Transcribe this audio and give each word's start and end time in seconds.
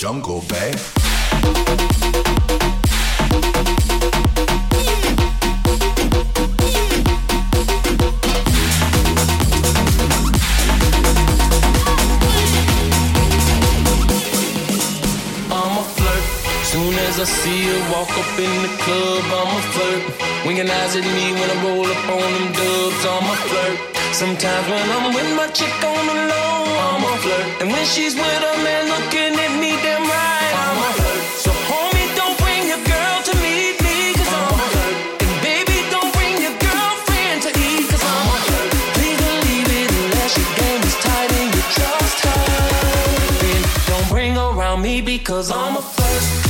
Jungle 0.00 0.40
Bay. 0.48 0.72
I 17.20 17.24
see 17.24 17.68
her 17.68 17.92
walk 17.92 18.08
up 18.16 18.32
in 18.40 18.48
the 18.64 18.72
club, 18.80 19.20
I'm 19.28 19.52
a 19.52 19.60
flirt. 19.76 20.02
Winking 20.48 20.72
eyes 20.72 20.96
at 20.96 21.04
me 21.04 21.36
when 21.36 21.52
I 21.52 21.56
roll 21.60 21.84
up 21.84 22.08
on 22.08 22.16
them 22.32 22.48
dubs, 22.56 23.04
I'm 23.04 23.28
a 23.28 23.36
flirt. 23.44 23.76
Sometimes 24.16 24.64
when 24.72 24.88
I'm 24.88 25.12
with 25.12 25.28
my 25.36 25.44
chick 25.52 25.68
on 25.84 26.00
the 26.08 26.16
low, 26.16 26.64
I'm 26.80 27.04
a 27.04 27.12
flirt. 27.20 27.60
And 27.60 27.68
when 27.68 27.84
she's 27.84 28.16
with 28.16 28.24
a 28.24 28.54
man 28.64 28.88
looking 28.88 29.36
at 29.36 29.52
me 29.60 29.76
damn 29.84 30.00
right, 30.00 30.52
I'm 30.64 30.80
a 30.80 30.90
flirt. 30.96 31.20
So 31.44 31.52
homie, 31.68 32.08
don't 32.16 32.40
bring 32.40 32.64
your 32.72 32.80
girl 32.88 33.16
to 33.28 33.32
meet 33.44 33.76
I'm 34.24 34.56
a 34.56 34.64
flirt. 34.72 35.20
And 35.20 35.36
baby, 35.44 35.76
don't 35.92 36.08
bring 36.16 36.40
your 36.40 36.56
girlfriend 36.56 37.44
to 37.44 37.52
I'm 37.52 38.28
a 38.32 38.36
flirt. 38.48 38.70
Please 38.96 39.20
believe 39.20 39.68
it 39.68 39.92
unless 39.92 40.40
your 40.40 40.50
game 40.56 40.82
is 40.88 40.96
tight 41.04 41.28
and 41.36 41.52
you 41.52 41.64
don't 43.92 44.08
bring 44.08 44.40
around 44.40 44.80
me 44.80 45.04
because 45.04 45.52
I'm 45.52 45.76
a 45.76 45.84
flirt. 45.84 46.49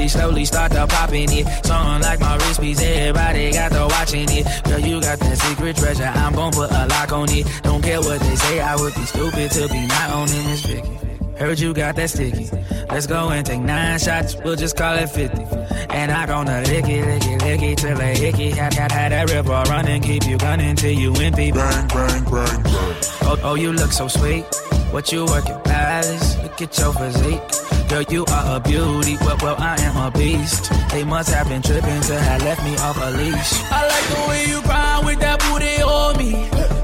She 0.00 0.08
slowly 0.08 0.44
start 0.44 0.72
to 0.72 0.86
popping 0.86 1.30
it. 1.30 1.46
Something 1.64 2.02
like 2.02 2.20
my 2.20 2.36
wrist 2.36 2.60
piece, 2.60 2.80
everybody 2.82 3.52
got 3.52 3.72
to 3.72 3.86
watching 3.88 4.28
it. 4.30 4.64
Girl, 4.64 4.78
you 4.78 5.00
got 5.00 5.18
that 5.18 5.36
secret 5.38 5.76
treasure, 5.76 6.04
I'm 6.04 6.34
gon' 6.34 6.52
put 6.52 6.70
a 6.70 6.86
lock 6.86 7.12
on 7.12 7.28
it. 7.30 7.46
Don't 7.62 7.82
care 7.82 8.00
what 8.00 8.20
they 8.20 8.36
say, 8.36 8.60
I 8.60 8.76
would 8.76 8.94
be 8.94 9.02
stupid 9.02 9.50
to 9.52 9.68
be 9.68 9.86
not 9.86 10.10
owning 10.10 10.44
this 10.44 10.64
Vicky. 10.64 10.88
Heard 11.36 11.58
you 11.58 11.72
got 11.72 11.96
that 11.96 12.10
sticky. 12.10 12.50
Let's 12.90 13.06
go 13.06 13.30
and 13.30 13.46
take 13.46 13.60
nine 13.60 13.98
shots, 13.98 14.36
we'll 14.44 14.56
just 14.56 14.76
call 14.76 14.94
it 14.96 15.08
50. 15.08 15.42
And 15.90 16.12
I'm 16.12 16.28
gonna 16.28 16.62
lick 16.62 16.88
it, 16.88 17.04
lick 17.04 17.26
it, 17.26 17.42
lick 17.42 17.62
it 17.62 17.78
till 17.78 17.96
they 17.96 18.16
hickey. 18.16 18.50
Had, 18.50 18.74
had, 18.74 18.92
had 18.92 19.12
that 19.12 19.30
river 19.30 19.62
running, 19.68 20.02
keep 20.02 20.26
you 20.26 20.38
gunning 20.38 20.76
till 20.76 20.92
you 20.92 21.12
empty. 21.14 21.52
Bang, 21.52 21.88
bang, 21.88 22.24
bang, 22.24 22.62
bang. 22.62 22.94
Oh, 23.22 23.38
oh, 23.42 23.54
you 23.54 23.72
look 23.72 23.92
so 23.92 24.08
sweet. 24.08 24.44
What 24.92 25.12
you 25.12 25.24
working, 25.24 25.60
palace? 25.60 26.36
Look 26.42 26.60
at 26.60 26.78
your 26.78 26.92
physique. 26.92 27.69
Girl, 27.90 28.02
you 28.02 28.24
are 28.26 28.56
a 28.56 28.60
beauty. 28.60 29.16
Well, 29.20 29.36
well, 29.42 29.56
I 29.58 29.74
am 29.80 29.96
a 29.96 30.12
beast. 30.16 30.70
They 30.92 31.02
must 31.02 31.28
have 31.30 31.48
been 31.48 31.60
tripping 31.60 32.00
to 32.02 32.20
have 32.20 32.40
left 32.44 32.62
me 32.62 32.76
off 32.76 32.96
a 33.02 33.10
leash. 33.10 33.52
I 33.68 33.84
like 33.84 34.06
the 34.14 34.28
way 34.28 34.44
you 34.46 34.62
grind 34.62 35.06
with 35.06 35.18
that 35.18 35.40
booty 35.40 35.82
on 35.82 36.16
me. 36.16 36.30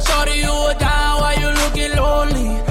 Shorty, 0.03 0.41
you 0.41 0.50
are 0.50 0.75
down 0.75 1.21
while 1.21 1.39
you 1.39 1.49
looking 1.62 1.95
lonely. 1.95 2.66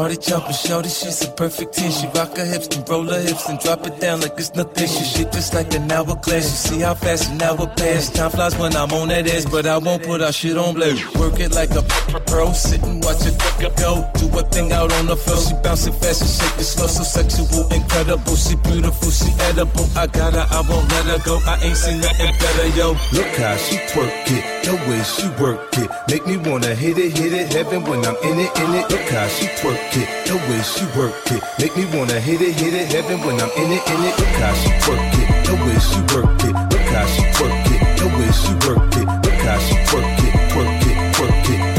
Party 0.00 0.16
jumping, 0.16 0.54
shorty, 0.54 0.88
she's 0.88 1.22
a 1.24 1.30
perfect 1.32 1.74
10. 1.74 1.90
She 1.90 2.06
rock 2.18 2.34
her 2.34 2.46
hips 2.46 2.68
and 2.74 2.88
roll 2.88 3.04
her 3.04 3.20
hips 3.20 3.46
and 3.50 3.58
drop 3.60 3.86
it 3.86 4.00
down 4.00 4.22
like 4.22 4.32
it's 4.38 4.54
nothing. 4.54 4.88
She 4.88 5.04
shit 5.04 5.30
just 5.30 5.52
like 5.52 5.74
an 5.74 5.92
hourglass. 5.92 6.46
You 6.52 6.60
see 6.68 6.80
how 6.80 6.94
fast 6.94 7.30
an 7.30 7.42
hour 7.42 7.66
pass. 7.76 8.08
Time 8.08 8.30
flies 8.30 8.56
when 8.56 8.74
I'm 8.74 8.90
on 8.92 9.08
that 9.08 9.28
ass, 9.28 9.44
but 9.44 9.66
I 9.66 9.76
won't 9.76 10.02
put 10.02 10.22
our 10.22 10.32
shit 10.32 10.56
on 10.56 10.74
blast. 10.74 11.04
Work 11.18 11.38
it 11.40 11.52
like 11.52 11.72
a 11.72 11.82
pro, 12.30 12.52
sit 12.52 12.82
and 12.82 13.04
watch 13.04 13.26
it 13.26 13.36
go. 13.76 14.08
Do 14.16 14.26
a 14.38 14.42
thing 14.54 14.72
out 14.72 14.92
on 14.92 15.06
the 15.06 15.16
floor. 15.16 15.36
She 15.36 15.54
bouncing 15.62 15.92
fast 15.92 16.22
and 16.22 16.30
shake 16.30 16.60
it 16.60 16.64
slow, 16.64 16.86
so 16.86 17.02
sexual, 17.02 17.68
incredible. 17.68 18.36
She 18.36 18.56
beautiful, 18.56 19.10
she 19.10 19.30
edible. 19.50 19.86
I 19.96 20.06
got 20.06 20.32
her, 20.32 20.46
I 20.48 20.60
won't 20.68 20.88
let 20.92 21.04
her 21.12 21.20
go. 21.24 21.40
I 21.44 21.58
ain't 21.60 21.76
seen 21.76 22.00
nothing 22.00 22.32
better, 22.40 22.68
yo. 22.78 22.96
Look 23.12 23.32
how 23.36 23.56
she 23.56 23.76
twerk 23.92 24.12
it, 24.32 24.44
the 24.64 24.74
way 24.88 25.02
she 25.04 25.26
work 25.42 25.76
it. 25.76 25.90
Make 26.08 26.26
me 26.26 26.36
wanna 26.38 26.74
hit 26.74 26.96
it, 26.96 27.16
hit 27.16 27.32
it, 27.32 27.52
heaven 27.52 27.82
when 27.84 28.04
I'm 28.04 28.16
in 28.22 28.38
it, 28.40 28.52
in 28.56 28.74
it. 28.80 28.90
Look 28.90 29.08
how 29.10 29.28
she 29.28 29.46
twerk 29.60 29.89
it, 29.96 30.26
the 30.26 30.36
way 30.36 30.62
she 30.62 30.84
work 30.98 31.14
it. 31.32 31.42
Make 31.58 31.76
me 31.76 31.84
wanna 31.96 32.20
hit 32.20 32.40
it, 32.40 32.54
hit 32.54 32.74
it, 32.74 32.88
heaven 32.92 33.20
when 33.20 33.40
I'm 33.40 33.50
in 33.56 33.72
it, 33.72 33.82
in 33.88 34.00
it. 34.04 34.18
Look 34.18 34.34
how 34.42 34.54
she 34.54 34.70
twerk 34.84 35.14
it, 35.20 35.28
the 35.46 35.54
way 35.64 35.78
she 35.78 36.00
work 36.14 36.44
it. 36.44 36.54
Look 36.72 36.86
how 36.94 37.06
she 37.06 37.22
twerk 37.36 37.66
it, 37.74 37.80
the 37.98 38.06
way 38.18 38.30
she 38.40 38.52
work 38.66 38.96
it. 38.96 39.06
Look 39.24 39.40
how 39.46 39.58
she 39.58 39.74
twerk 39.88 40.18
it, 40.26 40.34
twerk 40.50 40.82
it, 40.86 41.10
This 41.16 41.69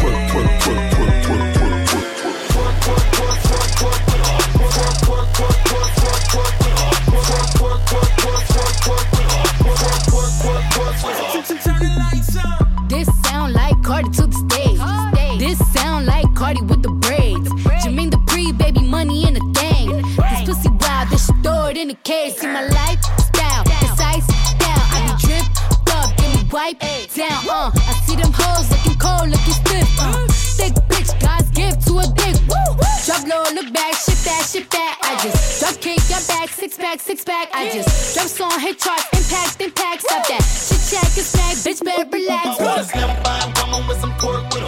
down. 27.16 27.44
Uh, 27.50 27.72
I 27.76 27.94
see 28.06 28.16
them 28.16 28.32
hoes 28.32 28.70
looking 28.72 28.98
cold, 29.00 29.28
looking 29.30 29.58
stiff. 29.58 29.90
Uh, 30.00 30.28
thick 30.56 30.74
bitch, 30.88 31.12
God's 31.20 31.50
gift 31.52 31.88
to 31.88 32.00
a 32.00 32.06
dick. 32.16 32.36
Woo! 32.48 32.72
Drop 33.06 33.24
low, 33.28 33.44
look 33.56 33.74
back, 33.74 33.96
shit 33.96 34.20
that, 34.24 34.48
shit 34.48 34.70
that. 34.72 34.96
I 35.04 35.20
just 35.24 35.60
drop 35.60 35.76
kick, 35.82 36.00
got 36.08 36.24
back, 36.28 36.50
six 36.50 36.78
pack, 36.78 37.00
six 37.00 37.24
pack. 37.24 37.50
I 37.54 37.72
just 37.72 38.16
drop 38.16 38.28
song, 38.28 38.60
hit 38.60 38.80
charts, 38.80 39.08
impact, 39.12 39.62
impact. 39.62 40.02
Stop 40.04 40.28
that. 40.28 40.44
Shit 40.44 40.82
check, 40.88 41.10
it's 41.18 41.34
back, 41.36 41.56
bitch, 41.66 41.84
better 41.84 42.10
relax. 42.10 42.60
I 42.60 42.64
want 42.64 42.80
a 42.80 42.84
slim 42.86 43.12
fine 43.24 43.54
woman 43.60 43.88
with 43.88 44.00
some 44.00 44.14
pork 44.18 44.61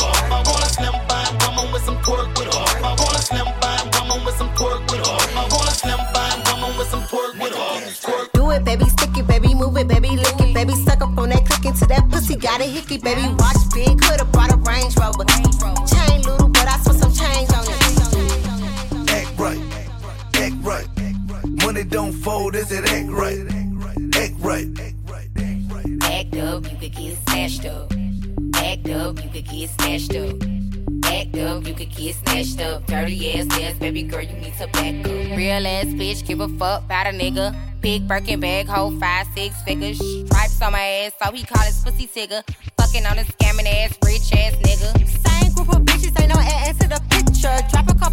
a 12.63 12.67
hickey, 12.67 12.97
baby, 12.97 13.21
watch 13.37 13.57
big, 13.73 13.99
coulda 14.01 14.25
brought 14.25 14.51
a 14.51 14.57
Range 14.57 14.95
Rover. 14.97 15.25
Chain 15.85 16.21
little, 16.21 16.47
but 16.49 16.67
I 16.67 16.77
spent 16.79 16.99
some 16.99 17.13
change 17.13 17.49
on 17.51 17.65
it. 17.67 19.09
Act 19.09 19.37
right, 19.37 19.59
act 20.35 20.55
right. 20.63 20.87
Money 21.63 21.83
don't 21.83 22.13
fold, 22.13 22.55
is 22.55 22.71
it 22.71 22.85
act 22.89 23.09
right? 23.09 23.39
Act 24.15 24.33
right. 24.39 24.67
Act 26.03 26.35
up, 26.37 26.71
you 26.71 26.77
could 26.77 26.95
get 26.95 27.17
snatched 27.27 27.65
up. 27.65 27.91
Act 28.55 28.89
up, 28.89 29.23
you 29.23 29.29
could 29.29 29.45
get 29.45 29.69
snatched 29.69 30.15
up. 30.15 30.52
Act 31.05 31.37
up, 31.37 31.65
you 31.67 31.73
could 31.73 31.89
get 31.95 32.15
snatched 32.15 32.61
up. 32.61 32.85
Dirty 32.85 33.33
ass 33.33 33.47
ass, 33.59 33.73
baby 33.79 34.03
girl, 34.03 34.21
you 34.21 34.33
need 34.33 34.53
to 34.57 34.67
back 34.67 35.05
up. 35.05 35.37
Real 35.37 35.65
ass 35.65 35.85
bitch, 35.85 36.25
give 36.25 36.39
a 36.39 36.47
fuck 36.47 36.83
about 36.83 37.07
a 37.07 37.09
nigga. 37.09 37.55
Big 37.81 38.07
Birkin 38.07 38.39
bag, 38.39 38.67
hold 38.67 38.99
five, 38.99 39.25
six 39.35 39.59
figures. 39.63 39.97
Stripes 39.97 40.61
on 40.61 40.71
my 40.73 40.79
ass, 40.79 41.13
so 41.21 41.31
he 41.31 41.43
call 41.43 41.63
his 41.63 41.79
pussy 41.83 42.07
tigger. 42.07 42.43
Fucking 42.77 43.05
on 43.05 43.17
a 43.17 43.23
scamming 43.23 43.65
ass, 43.65 43.97
rich 44.05 44.31
ass 44.33 44.53
nigga. 44.61 44.93
Same 45.27 45.53
group 45.53 45.69
of 45.69 45.81
bitches, 45.81 46.19
ain't 46.21 46.33
no 46.33 46.39
ass 46.39 46.77
to 46.77 46.87
the 46.87 47.01
picture. 47.09 47.57
Drop 47.71 47.89
a 47.89 47.95
couple 47.97 48.12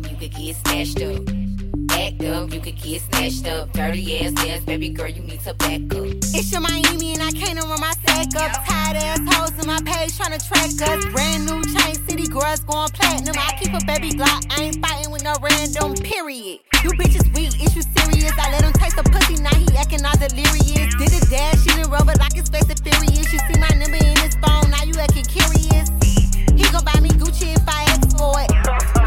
up, 0.00 0.10
you 0.10 0.16
could 0.16 0.34
get 0.34 0.56
snatched 0.56 1.02
up. 1.02 1.22
Act 1.90 2.24
up, 2.24 2.52
you 2.52 2.60
could 2.60 2.76
get 2.76 3.00
snatched 3.02 3.46
up. 3.48 3.72
Dirty 3.72 4.24
ass 4.24 4.32
ass, 4.46 4.60
baby 4.64 4.88
girl, 4.90 5.08
you 5.08 5.22
need 5.22 5.40
to 5.40 5.54
back 5.54 5.80
up. 5.94 6.06
It's 6.32 6.52
Yung 6.52 6.62
Miami 6.62 7.14
and 7.14 7.22
I 7.22 7.30
can't 7.30 7.58
run 7.60 7.80
my 7.80 7.92
sack 8.06 8.34
up. 8.36 8.64
Tired 8.66 8.96
ass 8.96 9.20
hoes 9.34 9.52
in 9.60 9.66
my 9.66 9.80
page 9.84 10.16
trying 10.16 10.38
to 10.38 10.40
track 10.46 10.70
us. 10.88 11.04
Brand 11.12 11.46
new 11.46 11.62
chain 11.74 11.94
city 12.08 12.26
girls 12.28 12.60
going 12.60 12.88
platinum. 12.90 13.34
I 13.36 13.56
keep 13.60 13.72
a 13.72 13.80
baby 13.84 14.10
Glock. 14.16 14.44
I 14.50 14.64
ain't 14.64 14.84
fighting 14.84 15.10
with 15.10 15.24
no 15.24 15.34
random 15.42 15.94
period. 15.94 16.60
You 16.82 16.90
bitches 16.96 17.26
weak, 17.34 17.52
is 17.60 17.76
you 17.76 17.82
serious? 17.82 18.32
I 18.38 18.52
let 18.52 18.64
him 18.64 18.72
taste 18.72 18.96
the 18.96 19.04
pussy, 19.04 19.42
now 19.42 19.54
he 19.54 19.68
acting 19.76 20.04
all 20.04 20.16
delirious. 20.16 20.94
Did 20.96 21.12
a 21.12 21.20
dash, 21.28 21.60
she 21.62 21.68
didn't 21.76 21.90
rubber 21.90 22.14
like 22.18 22.32
his 22.32 22.48
face 22.48 22.68
is 22.70 22.80
furious. 22.80 23.32
You 23.32 23.38
see 23.38 23.58
my 23.60 23.68
number 23.76 24.00
in 24.00 24.16
his 24.16 24.34
phone, 24.40 24.70
now 24.70 24.84
you 24.84 24.94
acting 24.98 25.24
curious. 25.24 25.90
He 26.56 26.64
gon' 26.72 26.84
buy 26.84 27.00
me 27.00 27.10
Gucci 27.20 27.52
if 27.52 27.68
I 27.68 27.84
ask 27.92 28.16
for 28.16 28.32
it. 28.40 28.99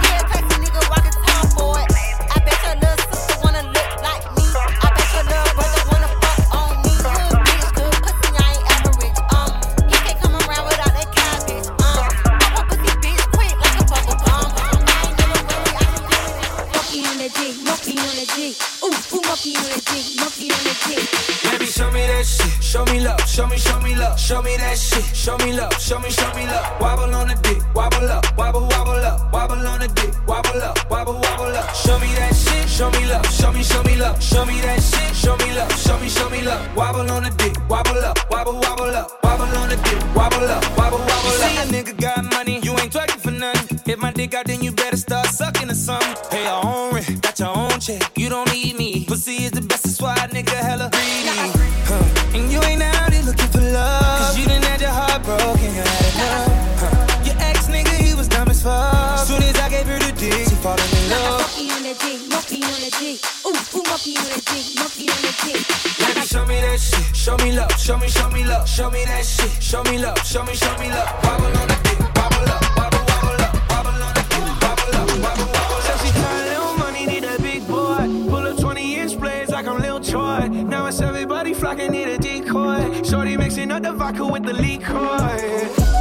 Show 23.28 23.48
me. 23.48 23.58
Show 23.58 23.80
me, 23.80 23.96
love. 23.96 24.20
Show 24.20 24.42
me 24.42 24.58
that 24.58 24.78
shit. 24.78 25.04
Show 25.16 25.38
me 25.38 25.54
love. 25.54 25.74
Show 25.80 26.00
me, 26.00 26.10
show 26.10 26.34
me 26.36 26.46
love. 26.46 26.82
Wobble 26.82 27.14
on 27.16 27.28
the 27.28 27.36
dick. 27.44 27.62
Wobble 27.74 28.08
up. 28.10 28.26
Wobble, 28.38 28.68
wobble 28.68 29.06
up. 29.06 29.34
Wobble 29.34 29.68
on 29.68 29.80
the 29.80 29.88
dick. 29.88 30.14
Wobble 30.28 30.62
up. 30.62 30.78
Wobble, 30.90 31.14
wobble 31.14 31.56
up. 31.56 31.76
Show 31.76 31.98
me 32.00 32.08
that 32.16 32.36
shit. 32.36 32.70
Show 32.70 32.90
me 32.92 33.06
love. 33.06 33.26
Show 33.32 33.52
me, 33.52 33.64
show 33.64 33.84
me 33.84 33.96
love. 33.96 34.22
Show 34.22 34.46
me 34.46 34.62
that 34.62 34.82
shit. 34.82 35.16
Show 35.16 35.36
me 35.38 35.54
love. 35.54 35.72
Show 35.78 35.98
me, 36.00 36.10
show 36.10 36.30
me 36.30 36.42
love. 36.42 36.76
Wobble 36.76 37.10
on 37.12 37.24
the 37.24 37.32
dick. 37.32 37.56
Wobble 37.70 37.98
up. 38.00 38.18
Wobble, 38.30 38.60
wobble 38.60 38.96
up. 38.96 39.24
Wobble 39.24 39.58
on 39.58 39.70
the 39.70 39.78
dick. 39.78 40.16
Wobble 40.16 40.48
up. 40.48 40.64
Wobble, 40.78 41.00
wobble 41.00 41.12
up. 41.12 41.42
See 41.42 41.58
a 41.58 41.66
nigga 41.74 42.00
got 42.00 42.24
money, 42.32 42.60
you 42.62 42.72
ain't 42.72 42.92
twerking 42.92 43.20
for 43.20 43.32
nothing. 43.32 43.80
Hit 43.86 44.00
my 44.00 44.12
dick 44.12 44.34
out, 44.34 44.46
then 44.46 44.62
you 44.62 44.72
better 44.72 44.98
start 44.98 45.28
sucking 45.28 45.70
or 45.70 45.76
something. 45.76 46.16
Pay 46.30 46.44
your 46.44 46.66
own 46.66 46.94
rent, 46.94 47.22
got 47.22 47.40
your 47.40 47.56
own 47.56 47.80
check. 47.80 48.02
You 48.16 48.30
don't 48.30 48.52
need 48.54 48.78
me. 48.78 49.06
Pussy 49.06 49.44
is 49.46 49.52
the 49.52 49.62
best, 49.62 49.84
that's 49.84 50.02
why 50.02 50.14
a 50.16 50.28
nigga 50.28 50.56
hella 50.56 50.90
greedy. 50.92 51.30
Huh. 51.86 52.13
Monkey 64.06 64.20
on 64.20 64.26
monkey 64.80 65.10
on 65.10 66.26
show 66.26 66.46
me 66.46 66.60
that 66.62 66.80
shit. 66.80 67.16
Show 67.16 67.38
me 67.38 67.52
love. 67.54 67.72
Show 67.80 67.98
me, 67.98 68.08
show 68.08 68.30
me 68.30 68.44
love. 68.44 68.68
Show 68.68 68.90
me 68.90 69.06
that 69.06 69.26
shit. 69.26 69.64
Show 69.64 69.84
me 69.84 69.98
love. 69.98 70.18
Show 70.26 70.44
me, 70.44 70.54
show 70.56 70.78
me 70.78 70.90
love. 70.90 71.08
Wobble 71.24 71.46
on 71.46 71.68
the. 71.68 71.76
Wobble. 72.16 72.44
Wobble, 72.76 73.04
wobble 73.70 74.04
on 74.04 74.14
the. 74.14 74.24
Wobble. 74.62 74.92
Wobble, 75.22 75.48
wobble 75.52 75.82
she 76.02 76.12
little 76.50 76.78
money, 76.78 77.06
need 77.06 77.24
a 77.24 77.42
big 77.42 77.68
boy. 77.68 78.08
Pull 78.30 78.48
up 78.48 78.58
20 78.60 78.96
inch 78.96 79.20
blades 79.20 79.52
like 79.52 79.68
I'm 79.68 79.80
Lil 79.80 80.00
Troy. 80.00 80.48
Now 80.50 80.88
it's 80.88 81.02
everybody 81.02 81.54
flocking, 81.54 81.92
need 81.92 82.08
a 82.08 82.18
decoy. 82.18 83.04
Shorty 83.04 83.38
mixing 83.38 83.72
up 83.72 83.84
the 83.84 83.94
vodka 83.94 84.26
with 84.26 84.44
the 84.44 84.54
liquor. 84.54 85.93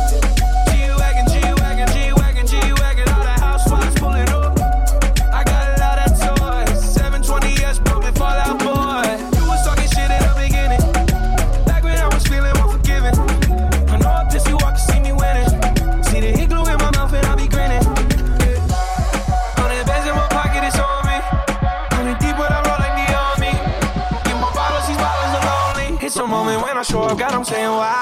God, 27.17 27.35
I'm 27.35 27.45
saying 27.45 27.69
why. 27.69 28.02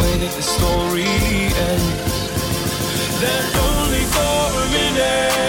Way 0.00 0.18
that 0.18 0.32
the 0.32 0.42
story 0.42 1.04
ends. 1.70 2.16
Then 3.20 3.44
only 3.68 4.04
for 4.14 4.38
a 4.62 4.66
minute, 4.70 5.45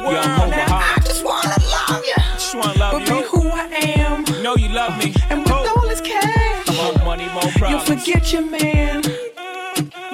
world. 0.00 0.14
Young 0.14 0.28
hope, 0.38 0.50
Now 0.50 0.66
I 0.78 0.98
just 1.04 1.24
wanna 1.24 1.56
love 1.74 2.04
you, 2.04 2.14
Just 2.34 2.54
wanna 2.54 2.78
love 2.78 2.92
but 2.92 3.06
be 3.08 3.22
who 3.22 3.48
I 3.50 3.66
am. 3.98 4.42
Know 4.42 4.56
you 4.56 4.68
love 4.70 4.96
me. 4.98 5.14
And 5.30 5.40
with 5.42 5.52
all 5.52 5.86
this 5.88 6.00
cash, 6.00 6.66
More 6.76 6.94
money, 7.04 7.28
more 7.34 7.68
you'll 7.70 7.80
forget 7.80 8.32
your 8.32 8.42
man. 8.42 9.02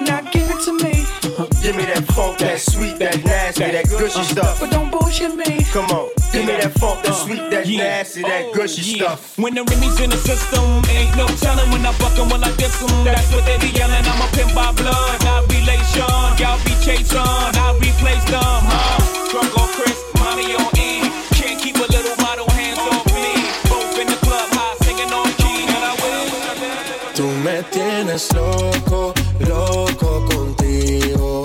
Now 0.07 0.21
give 0.33 0.49
it 0.51 0.61
to 0.67 0.73
me, 0.83 1.05
Give 1.63 1.75
me 1.77 1.85
that 1.87 2.05
funk, 2.15 2.39
that 2.39 2.61
sweet, 2.61 2.99
that 2.99 3.25
nasty, 3.25 3.65
that 3.65 3.89
gushy 3.89 4.21
uh. 4.21 4.23
stuff. 4.23 4.61
but 4.61 4.71
don't 4.71 4.91
bullshit 4.91 5.35
me. 5.35 5.65
Come 5.73 5.87
on, 5.91 6.09
give 6.33 6.45
me 6.47 6.53
that 6.63 6.73
funk, 6.79 7.03
that 7.03 7.13
uh, 7.13 7.15
sweet, 7.25 7.51
that 7.51 7.67
Yeah. 7.67 7.79
nasty, 7.83 8.23
that 8.23 8.45
oh, 8.47 8.53
gushy 8.55 8.83
Yeah. 8.83 8.97
stuff. 9.17 9.39
When 9.39 9.55
the 9.55 9.65
Remy's 9.65 9.99
in 10.01 10.11
the 10.11 10.17
system, 10.17 10.65
ain't 10.91 11.17
no 11.17 11.27
telling 11.43 11.71
when 11.73 11.85
I 11.85 11.93
buck 11.99 12.17
'em, 12.19 12.29
when 12.31 12.45
I 12.45 12.51
diss 12.57 12.81
'em. 12.83 13.05
That's 13.05 13.33
what 13.33 13.45
they 13.47 13.59
be 13.59 13.69
yelling. 13.77 14.05
I'm 14.07 14.21
a 14.23 14.29
pimp 14.37 14.55
by 14.55 14.71
blood, 14.73 15.25
not 15.25 15.43
relation. 15.51 16.07
Y'all 16.39 16.59
be 16.65 16.73
chasing, 16.85 17.19
I'll 17.19 17.75
replace 17.79 18.25
them. 18.31 18.63
Huh? 18.71 19.16
Chris, 19.43 19.99
on 20.21 20.39
E. 20.79 21.01
Can't 21.37 21.61
keep 21.61 21.77
a 21.77 21.87
little 21.93 22.17
model 22.25 22.49
hands 22.51 22.79
off 22.79 23.05
me. 23.13 23.35
Both 23.69 23.99
in 23.99 24.07
the 24.07 24.17
club, 24.25 24.49
high 24.53 24.77
singing 24.85 25.13
on 25.13 25.29
key, 25.37 25.67
and 25.69 25.85
I 25.85 25.95
will. 26.03 27.15
Tú 27.15 27.27
me 27.45 27.63
tienes 27.71 28.33
loco, 28.35 29.13
loco 29.41 30.25
contigo. 30.31 31.43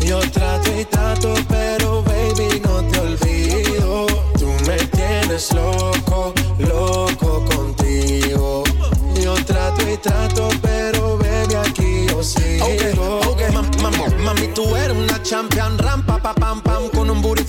Yo 0.00 0.20
trato 0.30 0.70
y 0.78 0.84
trato, 0.84 1.34
pero 1.48 2.02
baby 2.02 2.60
no 2.64 2.82
te 2.90 3.00
olvido. 3.00 4.06
Tú 4.38 4.46
me 4.66 4.76
tienes 4.96 5.52
loco, 5.52 6.32
loco 6.58 7.44
contigo. 7.46 8.62
Yo 9.20 9.34
trato 9.44 9.82
y 9.90 9.96
trato, 9.96 10.48
pero 10.60 11.18
baby 11.18 11.54
aquí 11.56 12.06
yo 12.08 12.22
sigo. 12.22 12.66
Mam- 13.52 13.70
mam- 13.82 14.16
mami, 14.24 14.48
tú 14.54 14.74
eres 14.76 14.96
una 14.96 15.20
champion, 15.22 15.76
rampa, 15.78 16.18
pa, 16.18 16.34
pam, 16.34 16.60
booty 16.62 16.71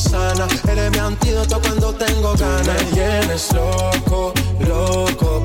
sana. 0.00 0.46
Eres 0.68 0.90
mi 0.90 0.98
antídoto 0.98 1.60
cuando 1.60 1.92
tengo 1.94 2.34
ganas. 2.34 2.66
me 2.66 2.90
tienes 2.92 3.52
loco, 3.52 4.32
loco 4.60 5.44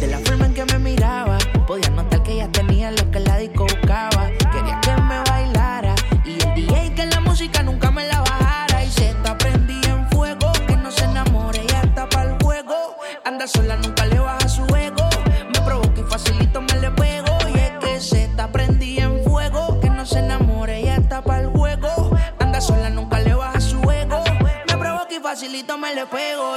De 0.00 0.06
la 0.06 0.18
forma 0.18 0.46
en 0.46 0.54
que 0.54 0.64
me 0.64 0.78
miraba, 0.78 1.38
podía 1.66 1.90
notar 1.90 2.22
que 2.22 2.32
ella 2.32 2.50
tenía 2.50 2.90
lo 2.90 3.10
que 3.10 3.20
la 3.20 3.38
disco 3.38 3.64
buscaba. 3.64 4.30
Quería 4.52 4.80
que 4.80 4.94
me 5.02 5.20
bailara 5.30 5.94
y 6.24 6.32
el 6.42 6.54
DJ 6.54 6.94
que 6.94 7.06
la 7.06 7.20
música 7.20 7.62
nunca 7.62 7.90
me 7.90 8.06
la 8.06 8.20
bajara. 8.20 8.84
Y 8.84 8.90
se 8.90 9.10
está 9.10 9.36
en 9.44 10.08
fuego, 10.10 10.52
que 10.66 10.76
no 10.76 10.90
se 10.90 11.04
enamore, 11.04 11.64
ya 11.68 11.82
está 11.82 12.08
para 12.08 12.32
el 12.32 12.42
juego. 12.42 12.96
Anda 13.24 13.46
sola, 13.46 13.76
nunca 13.76 14.06
le 14.06 14.18
baja 14.18 14.48
su 14.48 14.64
ego. 14.74 15.08
Me 15.52 15.60
provoca 15.60 16.00
y 16.00 16.04
facilito 16.04 16.60
me 16.60 16.78
le 16.78 16.90
pego. 16.90 17.38
Y 17.54 17.58
es 17.58 17.72
que 17.80 18.00
se 18.00 18.24
está 18.24 18.50
en 18.80 19.24
fuego, 19.24 19.80
que 19.80 19.90
no 19.90 20.04
se 20.04 20.18
enamore, 20.18 20.82
ya 20.82 20.96
está 20.96 21.22
para 21.22 21.42
el 21.42 21.48
juego. 21.48 22.16
Anda 22.38 22.60
sola, 22.60 22.90
nunca 22.90 23.20
le 23.20 23.34
baja 23.34 23.60
su 23.60 23.78
ego. 23.90 24.22
Me 24.68 24.76
provoca 24.76 25.14
y 25.14 25.20
facilito 25.20 25.78
me 25.78 25.94
le 25.94 26.06
pego. 26.06 26.51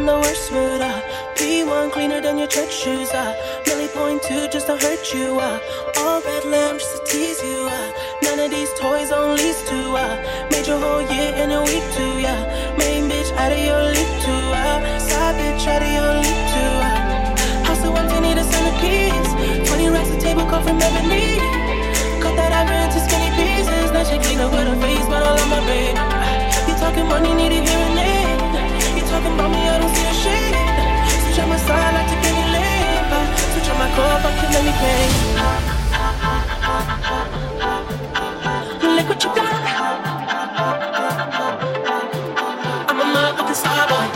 In 0.00 0.06
the 0.06 0.18
worst 0.24 0.50
mood. 0.52 0.80
Uh. 0.80 1.00
P1 1.36 1.92
cleaner 1.92 2.20
than 2.20 2.38
your 2.38 2.48
church 2.48 2.72
shoes. 2.72 3.10
Uh. 3.12 3.32
Millie 3.66 3.88
point 3.88 4.22
two 4.22 4.48
just 4.48 4.66
to 4.66 4.76
hurt 4.76 5.04
you. 5.12 5.38
Uh. 5.38 5.58
All 5.98 6.20
red 6.22 6.44
lamb 6.44 6.76
just 6.78 6.92
to 6.96 7.00
tease 7.10 7.40
you. 7.42 7.60
Uh. 7.68 7.92
None 8.22 8.40
of 8.44 8.50
these 8.50 8.72
toys 8.80 9.10
on 9.12 9.36
lease 9.36 9.62
to. 9.68 9.78
Uh. 10.04 10.48
Made 10.50 10.66
your 10.66 10.80
whole 10.80 11.04
year 11.12 11.30
in 11.42 11.50
a 11.50 11.62
week 11.70 11.86
too. 11.96 12.12
Yeah. 12.26 12.40
Main 12.80 13.10
bitch 13.10 13.30
out 13.42 13.52
of 13.52 13.60
your 13.68 13.82
league 13.96 14.16
too. 14.24 14.44
Uh. 14.64 14.98
Side 15.08 15.36
bitch 15.38 15.66
out 15.72 15.82
of 15.86 15.92
your 15.98 16.12
league 16.24 16.46
too. 16.54 16.72
Uh. 16.88 17.66
House 17.68 17.84
of 17.84 17.92
110 17.92 18.22
need 18.24 18.38
a 18.40 18.44
centerpiece. 18.52 19.30
20 19.68 19.88
racks 19.94 20.10
a 20.16 20.18
table 20.20 20.46
come 20.48 20.62
from 20.64 20.80
ebony. 20.80 21.36
Cut 22.24 22.34
that 22.40 22.52
ivory 22.60 22.80
into 22.86 23.00
skinny 23.04 23.30
pieces. 23.36 23.88
Now 23.92 24.04
she 24.08 24.16
clean 24.24 24.40
up 24.40 24.50
with 24.52 24.66
her 24.70 24.78
face, 24.80 25.06
but 25.12 25.20
all 25.28 25.38
on 25.44 25.48
my 25.50 25.60
bed. 25.68 25.94
You 26.68 26.74
talking 26.80 27.06
money, 27.06 27.32
need 27.34 27.52
a 27.52 27.60
hearing 27.68 27.98
aid. 27.98 28.19
Talking 29.10 29.34
about 29.34 29.50
me, 29.50 29.58
I 29.68 29.76
don't 29.80 29.90
see 29.90 30.06
a 30.06 30.14
shade. 30.22 30.54
Switch 31.24 31.40
on 31.42 31.48
my 31.48 31.56
side, 31.56 31.94
I 31.98 32.02
take 32.06 32.24
any 32.30 32.44
lane. 32.54 33.10
Switch 33.52 33.68
on 33.68 33.76
my 33.82 33.90
core, 33.96 34.20
but 34.22 34.32
can 34.38 34.52
let 34.54 34.62
me 34.64 34.70
pay. 34.78 35.02
Look 38.96 39.08
what 39.08 39.20
you 39.24 39.30
got. 39.34 39.50
I'm 42.88 43.00
a 43.00 43.04
motherfucking 43.14 43.58
star 43.58 43.82
boy. 43.90 44.06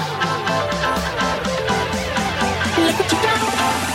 Look 2.86 2.96
what 3.00 3.10
you 3.10 3.18
got. 3.18 3.93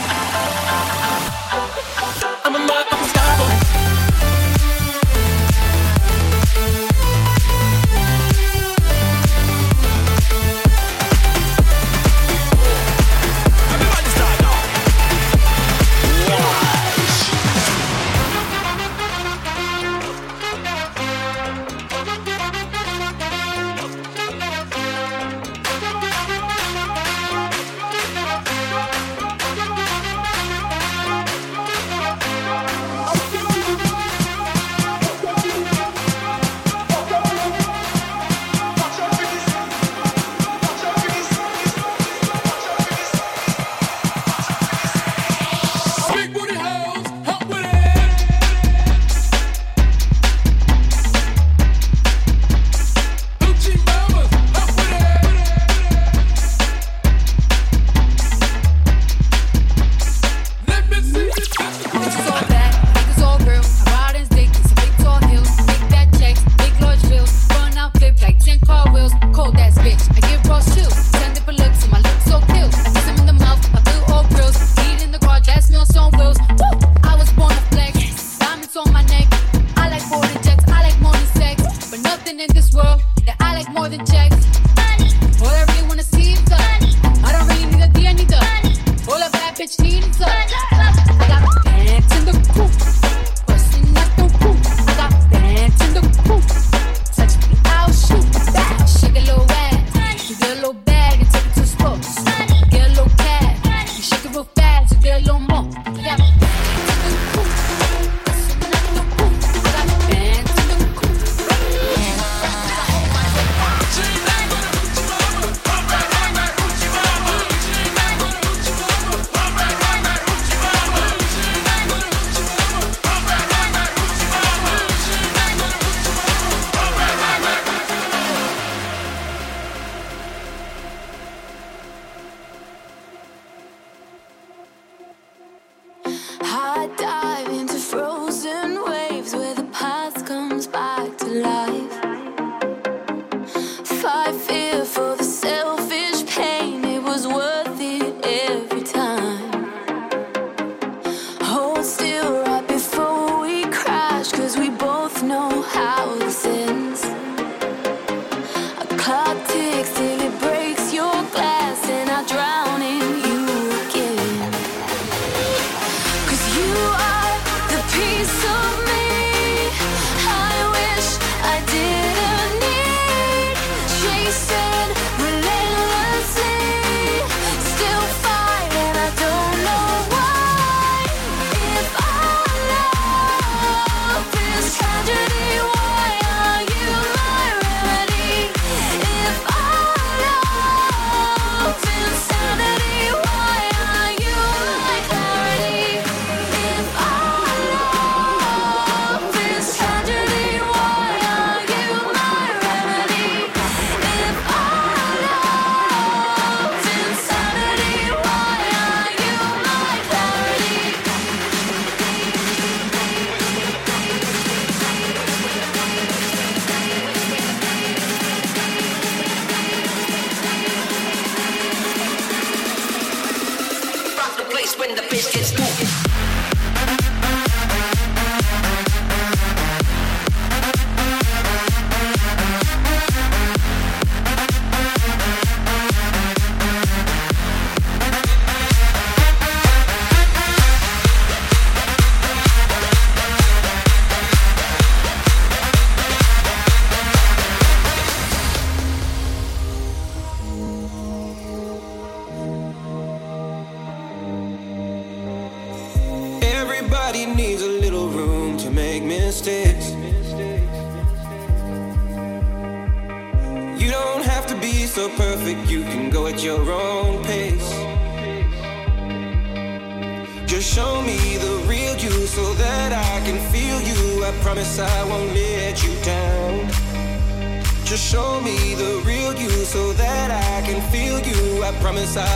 life. 141.41 141.98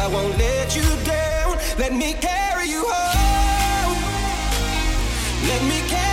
I 0.01 0.07
won't 0.07 0.37
let 0.37 0.75
you 0.75 0.87
down. 1.03 1.57
Let 1.77 1.93
me 1.93 2.13
carry 2.13 2.67
you 2.67 2.83
home. 2.87 3.97
Let 5.47 5.61
me 5.69 5.79
carry 5.89 6.12